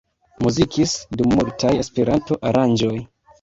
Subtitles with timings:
[0.45, 2.93] Muzikis dum multaj Esperanto-aranĝoj.